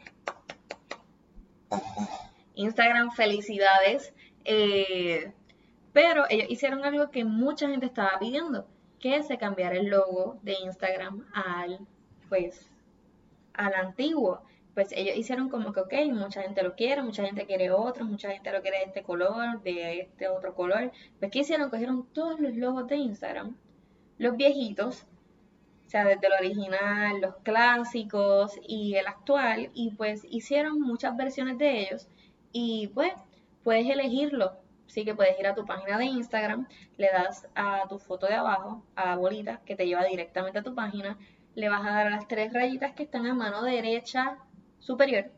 Instagram, 2.55 3.11
felicidades. 3.13 4.13
Eh, 4.45 5.33
pero 5.93 6.25
ellos 6.31 6.47
hicieron 6.49 6.85
algo 6.85 7.11
que 7.11 7.25
mucha 7.25 7.69
gente 7.69 7.87
estaba 7.87 8.19
pidiendo, 8.19 8.67
que 8.99 9.23
se 9.23 9.39
cambiara 9.39 9.77
el 9.77 9.89
logo 9.89 10.39
de 10.43 10.55
Instagram 10.55 11.27
al, 11.35 11.87
pues, 12.29 12.71
al 13.55 13.75
antiguo. 13.75 14.43
Pues 14.75 14.91
ellos 14.93 15.17
hicieron 15.17 15.51
como 15.51 15.73
que, 15.75 15.81
ok, 15.81 15.93
mucha 16.13 16.43
gente 16.43 16.63
lo 16.63 16.75
quiere, 16.75 17.03
mucha 17.03 17.27
gente 17.27 17.45
quiere 17.45 17.71
otro, 17.71 18.07
mucha 18.07 18.31
gente 18.31 18.51
lo 18.51 18.63
quiere 18.63 18.79
de 18.79 18.85
este 18.85 19.03
color, 19.03 19.63
de 19.63 20.01
este 20.01 20.29
otro 20.29 20.55
color. 20.55 20.91
Pues, 21.19 21.31
¿qué 21.31 21.41
hicieron? 21.41 21.69
Cogieron 21.69 22.07
todos 22.15 22.41
los 22.41 22.55
logos 22.55 22.89
de 22.89 22.97
Instagram 22.97 23.55
los 24.23 24.37
viejitos, 24.37 25.03
o 25.87 25.91
sea, 25.91 26.05
desde 26.05 26.29
el 26.29 26.33
original, 26.35 27.21
los 27.21 27.37
clásicos 27.43 28.59
y 28.67 28.95
el 28.95 29.07
actual, 29.07 29.71
y 29.75 29.91
pues 29.91 30.25
hicieron 30.31 30.81
muchas 30.81 31.17
versiones 31.17 31.59
de 31.59 31.81
ellos 31.81 32.09
y 32.53 32.89
pues 32.95 33.13
puedes 33.65 33.89
elegirlo. 33.89 34.53
Así 34.87 35.05
que 35.05 35.15
puedes 35.15 35.39
ir 35.41 35.47
a 35.47 35.55
tu 35.55 35.65
página 35.65 35.99
de 35.99 36.05
Instagram, 36.05 36.69
le 36.99 37.09
das 37.11 37.49
a 37.55 37.89
tu 37.89 37.99
foto 37.99 38.27
de 38.27 38.35
abajo, 38.35 38.85
a 38.95 39.07
la 39.07 39.17
bolita 39.17 39.61
que 39.65 39.75
te 39.75 39.87
lleva 39.87 40.05
directamente 40.05 40.59
a 40.59 40.63
tu 40.63 40.75
página, 40.75 41.19
le 41.55 41.69
vas 41.69 41.85
a 41.85 41.91
dar 41.91 42.07
a 42.07 42.11
las 42.11 42.29
tres 42.29 42.53
rayitas 42.53 42.93
que 42.93 43.03
están 43.03 43.27
a 43.27 43.35
mano 43.35 43.63
derecha 43.63 44.39
superior, 44.79 45.31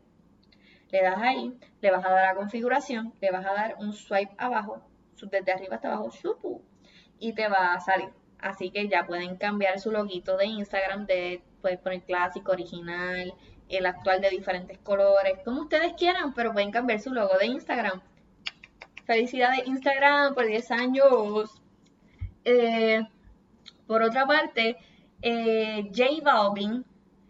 le 0.91 1.03
das 1.03 1.19
ahí, 1.19 1.57
le 1.81 1.91
vas 1.91 2.05
a 2.05 2.11
dar 2.11 2.25
a 2.26 2.35
configuración, 2.35 3.14
le 3.21 3.31
vas 3.31 3.47
a 3.47 3.55
dar 3.55 3.76
un 3.79 3.93
swipe 3.93 4.35
abajo, 4.38 4.83
desde 5.23 5.53
arriba 5.53 5.76
hasta 5.76 5.88
abajo, 5.88 6.11
y 7.19 7.33
te 7.33 7.49
va 7.49 7.75
a 7.75 7.81
salir. 7.81 8.24
Así 8.38 8.71
que 8.71 8.88
ya 8.88 9.07
pueden 9.07 9.37
cambiar 9.37 9.81
su 9.81 9.91
loguito 9.91 10.37
de 10.37 10.47
Instagram, 10.47 11.07
de, 11.07 11.43
puedes 11.62 11.79
poner 11.79 12.03
clásico, 12.03 12.53
original, 12.53 13.33
el 13.69 13.87
actual 13.87 14.21
de 14.21 14.31
diferentes 14.31 14.79
colores, 14.79 15.38
como 15.45 15.62
ustedes 15.62 15.95
quieran, 15.95 16.35
pero 16.35 16.53
pueden 16.53 16.71
cambiar 16.71 17.00
su 17.00 17.12
logo 17.12 17.38
de 17.38 17.47
Instagram. 17.47 18.03
Felicidades 19.07 19.67
Instagram 19.67 20.35
por 20.35 20.47
10 20.47 20.71
años. 20.71 21.62
Eh, 22.45 23.00
por 23.87 24.03
otra 24.03 24.26
parte, 24.26 24.76
eh, 25.23 25.91
J 25.95 26.23
Balvin 26.23 26.85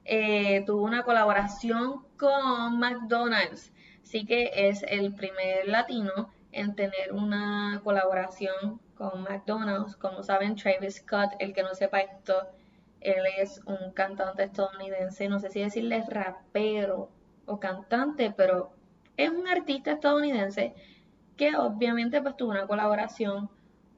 eh, 0.05 0.63
tuvo 0.67 0.83
una 0.83 1.03
colaboración 1.03 2.05
con 2.17 2.79
McDonald's. 2.79 3.73
Así 4.03 4.25
que 4.27 4.51
es 4.55 4.85
el 4.89 5.15
primer 5.15 5.67
latino 5.67 6.31
en 6.55 6.75
tener 6.75 7.13
una 7.13 7.81
colaboración 7.85 8.81
con 8.95 9.23
McDonald's. 9.23 9.97
Como 9.97 10.23
saben, 10.23 10.57
Travis 10.57 10.97
Scott, 10.97 11.33
el 11.39 11.53
que 11.53 11.63
no 11.63 11.75
sepa 11.75 12.01
esto, 12.01 12.35
él 13.01 13.23
es 13.39 13.61
un 13.67 13.93
cantante 13.93 14.45
estadounidense, 14.45 15.29
no 15.29 15.39
sé 15.39 15.51
si 15.51 15.61
decirle 15.61 16.05
rapero 16.09 17.11
o 17.47 17.61
cantante, 17.61 18.33
pero 18.35 18.73
es 19.17 19.31
un 19.31 19.47
artista 19.47 19.93
estadounidense 19.93 20.75
que 21.37 21.57
obviamente 21.57 22.23
pues 22.23 22.37
tuvo 22.37 22.53
una 22.53 22.67
colaboración 22.67 23.51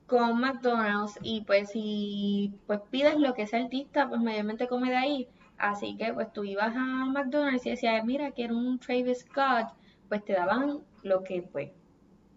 con 0.06 0.40
McDonald's 0.40 1.18
y 1.22 1.42
pues 1.42 1.70
si 1.70 2.54
pues 2.66 2.80
pides 2.90 3.16
lo 3.16 3.34
que 3.34 3.42
ese 3.42 3.56
artista 3.56 4.08
pues 4.08 4.20
mayormente 4.20 4.68
come 4.68 4.90
de 4.90 4.96
ahí 4.96 5.28
así 5.58 5.96
que 5.96 6.12
pues 6.14 6.32
tú 6.32 6.44
ibas 6.44 6.74
a 6.76 7.04
McDonald's 7.06 7.66
y 7.66 7.70
decías 7.70 8.04
mira 8.04 8.30
quiero 8.30 8.56
un 8.56 8.78
Travis 8.78 9.20
Scott 9.20 9.68
pues 10.08 10.24
te 10.24 10.34
daban 10.34 10.80
lo 11.02 11.24
que 11.24 11.42
pues 11.42 11.70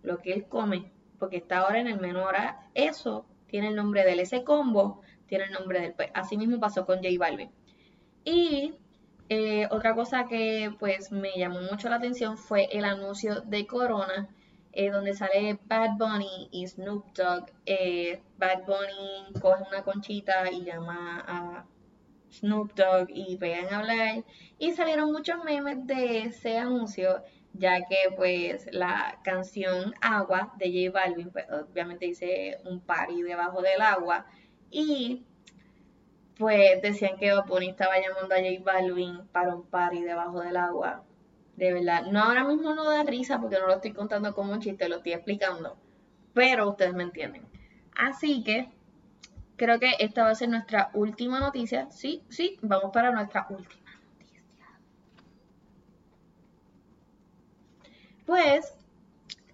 lo 0.04 0.20
que 0.20 0.34
él 0.34 0.46
come 0.48 0.92
porque 1.20 1.38
está 1.38 1.60
ahora 1.60 1.80
en 1.80 1.88
el 1.88 2.00
menor 2.00 2.36
A, 2.36 2.70
eso 2.74 3.26
tiene 3.48 3.68
el 3.68 3.76
nombre 3.76 4.06
del 4.06 4.20
ese 4.20 4.44
combo, 4.44 5.02
tiene 5.28 5.46
el 5.46 5.52
nombre 5.52 5.82
del 5.82 5.94
pues 5.94 6.10
así 6.14 6.38
mismo 6.38 6.60
pasó 6.60 6.86
con 6.86 6.98
J 6.98 7.10
Balvin. 7.20 7.52
Y 8.24 8.74
eh, 9.28 9.68
otra 9.70 9.94
cosa 9.94 10.26
que 10.28 10.74
pues 10.80 11.12
me 11.12 11.32
llamó 11.38 11.62
mucho 11.62 11.90
la 11.90 11.98
atención 11.98 12.38
fue 12.38 12.70
el 12.72 12.86
anuncio 12.86 13.42
de 13.42 13.68
Corona, 13.68 14.30
eh, 14.72 14.90
donde 14.90 15.14
sale 15.14 15.60
Bad 15.66 15.98
Bunny 15.98 16.50
y 16.52 16.68
Snoop 16.68 17.14
Dogg. 17.14 17.52
Eh, 17.66 18.22
Bad 18.38 18.66
Bunny 18.66 19.40
coge 19.42 19.64
una 19.68 19.84
conchita 19.84 20.50
y 20.52 20.64
llama 20.64 21.24
a 21.28 21.66
Snoop 22.32 22.74
Dogg 22.76 23.10
y 23.10 23.38
pegan 23.38 23.74
a 23.74 23.80
hablar. 23.80 24.24
Y 24.58 24.72
salieron 24.72 25.12
muchos 25.12 25.44
memes 25.44 25.86
de 25.86 26.24
ese 26.24 26.58
anuncio, 26.58 27.24
ya 27.54 27.86
que 27.88 28.14
pues 28.16 28.68
la 28.72 29.20
canción 29.24 29.94
Agua 30.02 30.54
de 30.58 30.68
J 30.68 30.92
Balvin, 30.98 31.32
pues, 31.32 31.46
obviamente 31.52 32.06
dice 32.06 32.60
un 32.66 32.80
party 32.82 33.22
debajo 33.24 33.62
del 33.62 33.82
agua. 33.82 34.26
Y 34.72 35.26
pues 36.38 36.82
decían 36.82 37.18
que 37.18 37.34
Bunny 37.48 37.70
estaba 37.70 37.96
llamando 38.00 38.34
a 38.34 38.38
J 38.38 38.64
Balvin 38.64 39.28
para 39.32 39.56
un 39.56 39.66
party 39.66 40.02
debajo 40.04 40.42
del 40.42 40.58
agua. 40.58 41.04
De 41.56 41.74
verdad, 41.74 42.06
no 42.06 42.24
ahora 42.24 42.46
mismo 42.46 42.74
no 42.74 42.90
da 42.90 43.04
risa 43.04 43.42
porque 43.42 43.60
no 43.60 43.68
lo 43.68 43.76
estoy 43.76 43.92
contando 43.92 44.34
como 44.34 44.54
un 44.54 44.62
chiste, 44.62 44.88
lo 44.88 44.98
estoy 44.98 45.14
explicando. 45.14 45.78
Pero 46.34 46.70
ustedes 46.70 46.94
me 46.94 47.04
entienden. 47.04 47.44
Así 47.96 48.44
que 48.44 48.70
creo 49.58 49.80
que 49.80 49.92
esta 50.00 50.24
va 50.24 50.30
a 50.30 50.36
ser 50.36 50.48
nuestra 50.50 50.90
última 50.94 51.42
noticia. 51.42 51.92
Sí, 51.92 52.24
sí, 52.30 52.58
vamos 52.62 52.92
para 52.94 53.12
nuestra 53.12 53.46
última 53.50 53.79
Pues 58.30 58.76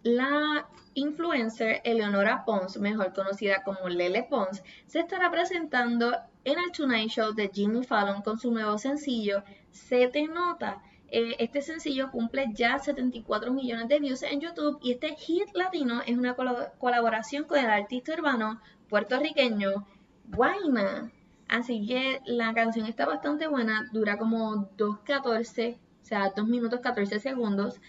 la 0.04 0.68
influencer 0.96 1.80
Eleonora 1.86 2.44
Pons, 2.44 2.78
mejor 2.78 3.14
conocida 3.14 3.64
como 3.64 3.88
Lele 3.88 4.24
Pons, 4.24 4.62
se 4.86 5.00
estará 5.00 5.32
presentando 5.32 6.14
en 6.44 6.60
el 6.60 6.74
Tonight 6.74 7.10
Show 7.10 7.34
de 7.34 7.50
Jimmy 7.54 7.86
Fallon 7.86 8.22
con 8.22 8.38
su 8.38 8.52
nuevo 8.52 8.78
sencillo 8.78 9.46
Se 9.72 10.10
te 10.10 10.28
nota. 10.28 10.84
Eh, 11.08 11.38
este 11.40 11.62
sencillo 11.62 12.12
cumple 12.12 12.48
ya 12.54 12.78
74 12.78 13.54
millones 13.54 13.88
de 13.88 14.00
views 14.00 14.24
en 14.24 14.42
YouTube 14.42 14.78
y 14.82 14.92
este 14.92 15.16
hit 15.16 15.48
latino 15.54 16.02
es 16.06 16.18
una 16.18 16.36
colaboración 16.36 17.46
con 17.46 17.60
el 17.60 17.68
artista 17.68 18.12
urbano 18.12 18.60
puertorriqueño 18.90 19.88
Guayna. 20.26 21.14
Así 21.48 21.88
que 21.88 22.22
la 22.26 22.54
canción 22.54 22.88
está 22.88 23.06
bastante 23.06 23.48
buena, 23.48 23.90
dura 23.94 24.18
como 24.18 24.70
2.14, 24.76 25.78
o 25.78 26.06
sea, 26.06 26.34
2 26.36 26.46
minutos 26.46 26.82
14 26.82 27.22
segundos. 27.22 27.80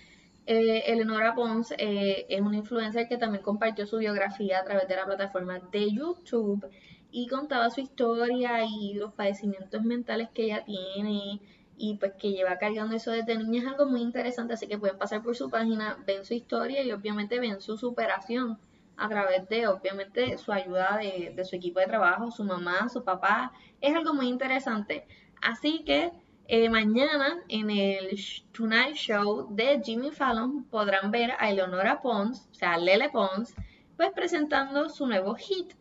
Eh, 0.46 0.84
Eleonora 0.86 1.34
Pons 1.34 1.74
eh, 1.76 2.24
es 2.28 2.40
una 2.40 2.56
influencer 2.56 3.08
que 3.08 3.18
también 3.18 3.42
compartió 3.42 3.84
su 3.84 3.98
biografía 3.98 4.60
a 4.60 4.64
través 4.64 4.86
de 4.86 4.94
la 4.94 5.04
plataforma 5.04 5.58
de 5.72 5.90
YouTube 5.90 6.64
y 7.10 7.26
contaba 7.26 7.68
su 7.70 7.80
historia 7.80 8.64
y 8.64 8.94
los 8.94 9.12
padecimientos 9.12 9.82
mentales 9.82 10.28
que 10.32 10.44
ella 10.44 10.64
tiene 10.64 11.40
y 11.76 11.96
pues 11.98 12.12
que 12.18 12.30
lleva 12.30 12.58
cargando 12.58 12.94
eso 12.94 13.10
desde 13.10 13.36
niña 13.36 13.62
es 13.62 13.66
algo 13.66 13.86
muy 13.86 14.00
interesante, 14.02 14.54
así 14.54 14.66
que 14.66 14.78
pueden 14.78 14.98
pasar 14.98 15.22
por 15.22 15.36
su 15.36 15.50
página, 15.50 15.98
ven 16.06 16.24
su 16.24 16.34
historia 16.34 16.82
y 16.82 16.92
obviamente 16.92 17.40
ven 17.40 17.60
su 17.60 17.76
superación 17.76 18.58
a 18.96 19.08
través 19.08 19.48
de 19.48 19.66
obviamente 19.66 20.38
su 20.38 20.52
ayuda 20.52 20.98
de, 20.98 21.44
su 21.44 21.56
equipo 21.56 21.80
de 21.80 21.86
trabajo, 21.86 22.30
su 22.30 22.44
mamá, 22.44 22.88
su 22.88 23.04
papá, 23.04 23.52
es 23.80 23.94
algo 23.94 24.14
muy 24.14 24.28
interesante. 24.28 25.06
Así 25.42 25.82
que 25.84 26.12
eh, 26.48 26.68
mañana 26.68 27.42
en 27.48 27.70
el 27.70 28.18
Tonight 28.52 28.94
Show 28.94 29.48
de 29.50 29.80
Jimmy 29.84 30.10
Fallon 30.10 30.64
podrán 30.64 31.10
ver 31.10 31.32
a 31.38 31.50
Eleonora 31.50 32.00
Pons, 32.00 32.48
o 32.50 32.54
sea, 32.54 32.78
Lele 32.78 33.10
Pons, 33.10 33.54
pues 33.96 34.10
presentando 34.14 34.88
su 34.88 35.06
nuevo 35.06 35.34
hit, 35.34 35.74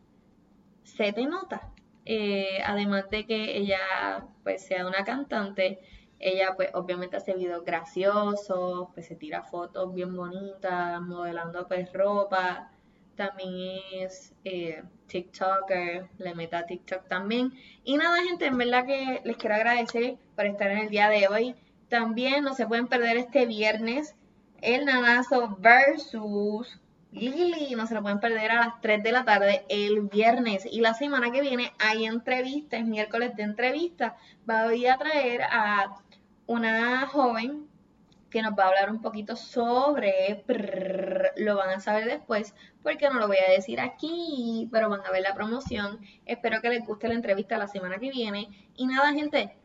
Se 0.83 1.11
te 1.13 1.25
nota. 1.25 1.71
Eh, 2.05 2.59
además 2.63 3.09
de 3.09 3.25
que 3.25 3.57
ella 3.57 4.27
pues 4.43 4.65
sea 4.65 4.87
una 4.87 5.03
cantante, 5.03 5.79
ella 6.19 6.55
pues 6.55 6.69
obviamente 6.73 7.17
hace 7.17 7.33
videos 7.33 7.65
graciosos, 7.65 8.89
pues 8.93 9.07
se 9.07 9.15
tira 9.15 9.43
fotos 9.43 9.93
bien 9.93 10.15
bonitas, 10.15 11.01
modelando 11.01 11.67
pues 11.67 11.91
ropa, 11.93 12.71
también 13.15 13.79
es 13.93 14.33
eh, 14.43 14.83
TikToker, 15.07 16.07
le 16.17 16.35
meta 16.35 16.65
TikTok 16.65 17.07
también. 17.07 17.53
Y 17.83 17.97
nada 17.97 18.23
gente, 18.23 18.45
en 18.45 18.57
verdad 18.57 18.85
que 18.85 19.21
les 19.23 19.37
quiero 19.37 19.55
agradecer 19.55 20.17
por 20.35 20.45
estar 20.45 20.71
en 20.71 20.79
el 20.79 20.89
día 20.89 21.09
de 21.09 21.27
hoy. 21.27 21.55
También 21.89 22.43
no 22.43 22.53
se 22.53 22.67
pueden 22.67 22.87
perder 22.87 23.17
este 23.17 23.45
viernes 23.45 24.15
el 24.61 24.85
nanazo 24.85 25.57
versus 25.59 26.79
Lili, 27.11 27.75
no 27.75 27.87
se 27.87 27.93
lo 27.93 28.01
pueden 28.01 28.19
perder 28.19 28.51
a 28.51 28.65
las 28.65 28.81
3 28.81 29.01
de 29.01 29.11
la 29.11 29.23
tarde 29.23 29.65
el 29.69 30.01
viernes. 30.01 30.65
Y 30.69 30.81
la 30.81 30.93
semana 30.93 31.31
que 31.31 31.41
viene 31.41 31.71
hay 31.79 32.05
entrevistas, 32.05 32.83
miércoles 32.83 33.35
de 33.35 33.43
entrevista. 33.43 34.17
Voy 34.45 34.85
a 34.87 34.97
traer 34.97 35.43
a 35.43 35.95
una 36.45 37.07
joven 37.07 37.67
que 38.29 38.41
nos 38.41 38.53
va 38.53 38.65
a 38.65 38.67
hablar 38.67 38.91
un 38.91 39.01
poquito 39.01 39.35
sobre, 39.35 40.43
lo 41.37 41.55
van 41.55 41.69
a 41.69 41.79
saber 41.79 42.05
después, 42.05 42.53
porque 42.83 43.09
no 43.09 43.19
lo 43.19 43.27
voy 43.27 43.37
a 43.37 43.51
decir 43.51 43.79
aquí, 43.79 44.67
pero 44.71 44.89
van 44.89 45.05
a 45.05 45.11
ver 45.11 45.21
la 45.21 45.33
promoción. 45.33 45.99
Espero 46.25 46.61
que 46.61 46.69
les 46.69 46.85
guste 46.85 47.07
la 47.07 47.13
entrevista 47.13 47.57
la 47.57 47.67
semana 47.67 47.97
que 47.97 48.11
viene. 48.11 48.49
Y 48.75 48.87
nada, 48.87 49.13
gente, 49.13 49.55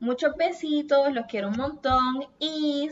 muchos 0.00 0.36
besitos, 0.36 1.12
los 1.12 1.26
quiero 1.26 1.48
un 1.48 1.56
montón 1.56 2.26
y 2.38 2.90